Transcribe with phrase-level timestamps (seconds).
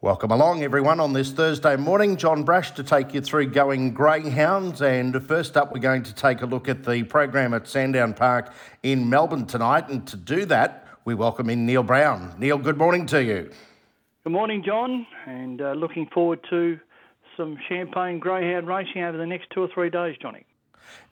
[0.00, 2.16] Welcome along, everyone, on this Thursday morning.
[2.16, 4.80] John Brash to take you through Going Greyhounds.
[4.80, 8.54] And first up, we're going to take a look at the program at Sandown Park
[8.84, 9.88] in Melbourne tonight.
[9.88, 12.32] And to do that, we welcome in Neil Brown.
[12.38, 13.50] Neil, good morning to you.
[14.22, 16.78] Good morning, John, and uh, looking forward to
[17.36, 20.46] some champagne greyhound racing over the next two or three days, Johnny.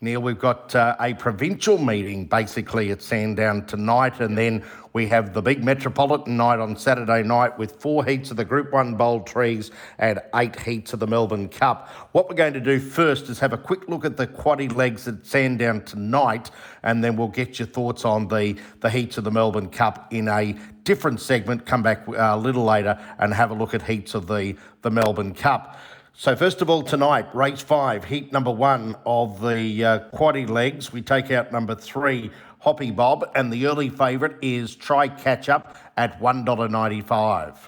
[0.02, 5.32] Neil, we've got uh, a provincial meeting basically at Sandown tonight, and then we have
[5.32, 9.26] the big metropolitan night on Saturday night with four heats of the Group 1 Bold
[9.26, 11.88] Trease and eight heats of the Melbourne Cup.
[12.12, 15.08] What we're going to do first is have a quick look at the quaddy legs
[15.08, 16.50] at Sandown tonight,
[16.82, 20.28] and then we'll get your thoughts on the, the heats of the Melbourne Cup in
[20.28, 20.54] a
[20.84, 21.66] different segment.
[21.66, 24.90] Come back uh, a little later and have a look at heats of the, the
[24.90, 25.78] Melbourne Cup.
[26.18, 30.90] So, first of all, tonight, race five, heat number one of the uh, quaddy legs.
[30.90, 32.30] We take out number three,
[32.60, 37.58] Hoppy Bob, and the early favourite is Try Catch Up at $1.95.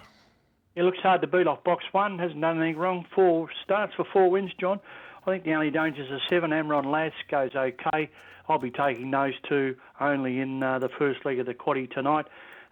[0.77, 3.05] It looks hard to beat off box one, hasn't done anything wrong.
[3.15, 4.81] Four starts for four wins, John.
[5.27, 6.51] I think the only dangers are seven.
[6.51, 8.09] Amron Lass goes okay.
[8.49, 12.25] I'll be taking those two only in uh, the first leg of the quaddy tonight.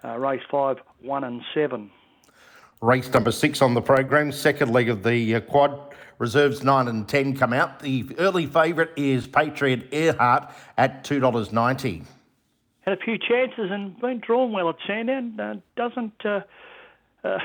[0.02, 1.90] Uh, race five, one and seven.
[2.82, 5.94] Race number six on the program, second leg of the uh, quad.
[6.18, 7.80] Reserves 9 and 10 come out.
[7.80, 12.04] The early favourite is Patriot Earhart at $2.90.
[12.82, 15.40] Had a few chances and been drawn well at Sandown.
[15.40, 16.40] Uh, doesn't, uh,
[17.24, 17.38] uh,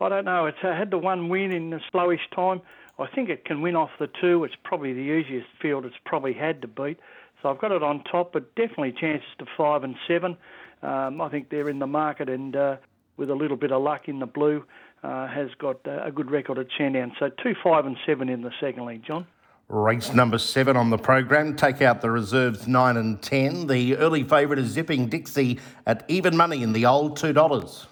[0.00, 2.60] I don't know, it's uh, had the one win in the slowish time.
[2.98, 4.44] I think it can win off the two.
[4.44, 6.98] It's probably the easiest field it's probably had to beat.
[7.42, 10.36] So I've got it on top, but definitely chances to five and seven.
[10.82, 12.76] Um, I think they're in the market and uh,
[13.20, 14.64] with a little bit of luck in the blue,
[15.04, 17.12] uh, has got uh, a good record at Sandown.
[17.20, 19.26] So two, five, and seven in the second league, John.
[19.68, 21.54] Race number seven on the program.
[21.54, 23.68] Take out the reserves nine and ten.
[23.68, 27.86] The early favourite is Zipping Dixie at even money in the old two dollars.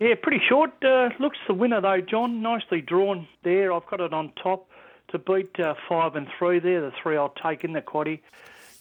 [0.00, 0.72] Yeah, pretty short.
[0.82, 2.42] Uh, looks the winner though, John.
[2.42, 3.72] Nicely drawn there.
[3.72, 4.68] I've got it on top
[5.08, 6.80] to beat uh, five and three there.
[6.80, 8.20] The three I'll take in the quaddy.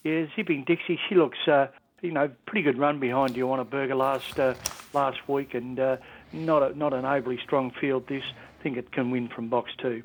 [0.03, 0.99] Yeah, Zipping Dixie.
[1.07, 1.67] She looks uh,
[2.01, 4.55] you know, pretty good run behind you on a burger last uh,
[4.93, 5.97] last week, and uh,
[6.33, 8.07] not a, not an overly strong field.
[8.07, 8.23] This
[8.59, 10.03] I think it can win from box two.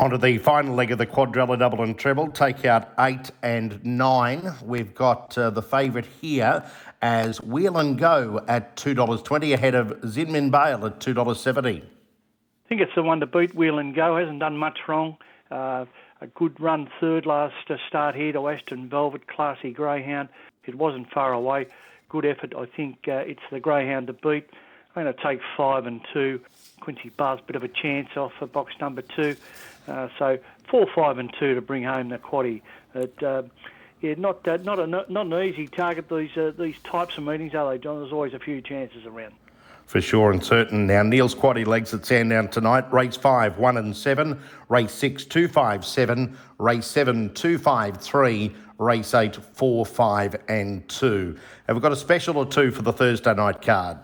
[0.00, 2.28] On to the final leg of the quadrella double and treble.
[2.30, 4.54] Take out eight and nine.
[4.64, 6.64] We've got uh, the favourite here
[7.02, 11.82] as Wheel and Go at $2.20 ahead of Zinmin Bale at $2.70.
[11.82, 14.16] I think it's the one to beat Wheel and Go.
[14.16, 15.16] Hasn't done much wrong.
[15.50, 15.86] Uh,
[16.20, 20.28] a good run third last uh, start here to Aston Velvet, classy greyhound.
[20.64, 21.66] It wasn't far away.
[22.08, 22.54] Good effort.
[22.56, 24.48] I think uh, it's the greyhound to beat.
[24.96, 26.40] I'm going to take five and two.
[26.80, 29.36] Quincy Buzz, bit of a chance off for box number two.
[29.86, 30.38] Uh, so
[30.68, 32.62] four, five, and two to bring home the quaddy.
[32.94, 33.42] It, uh,
[34.00, 36.08] yeah, not uh, not a not an easy target.
[36.08, 38.00] These uh, these types of meetings are they, John?
[38.00, 39.34] There's always a few chances around
[39.88, 40.86] for sure and certain.
[40.86, 42.92] Now, Neil's quaddy legs at Sandown tonight.
[42.92, 44.38] Race five, one and seven.
[44.68, 46.36] Race six, two, five, seven.
[46.58, 48.54] Race seven, two, five, three.
[48.76, 51.36] Race eight, four, five, and two.
[51.66, 53.96] Have we got a special or two for the Thursday night card?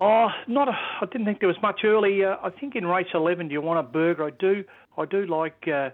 [0.00, 0.68] Oh, not.
[0.68, 2.24] I didn't think there was much early.
[2.24, 4.24] Uh, I think in race eleven, do you want a burger?
[4.24, 4.64] I do.
[4.98, 5.68] I do like.
[5.68, 5.90] Uh,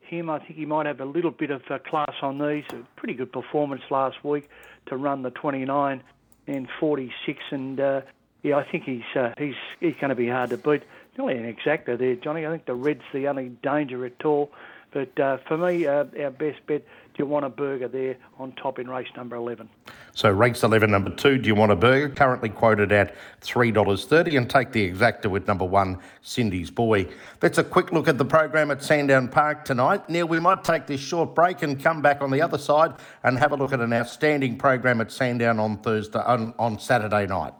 [0.00, 0.28] him.
[0.28, 2.64] I think he might have a little bit of uh, class on these.
[2.72, 4.48] A pretty good performance last week
[4.86, 6.02] to run the 29
[6.48, 8.00] and 46, and uh,
[8.42, 10.82] yeah, I think he's uh, he's he's going to be hard to beat.
[11.18, 12.46] Nearly an exacta there, Johnny.
[12.46, 14.50] I think the red's the only danger at all.
[14.92, 18.52] But uh, for me, uh, our best bet, do you want a burger there on
[18.52, 19.68] top in race number 11?
[20.14, 22.08] So, race 11, number two, do you want a burger?
[22.08, 27.06] Currently quoted at $3.30 and take the exacta with number one, Cindy's Boy.
[27.38, 30.08] That's a quick look at the program at Sandown Park tonight.
[30.08, 33.38] Neil, we might take this short break and come back on the other side and
[33.38, 37.52] have a look at an outstanding program at Sandown on Thursday, on, on Saturday night.